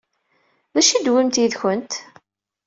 [0.73, 1.91] D acu i d-tewwimt yid-kent?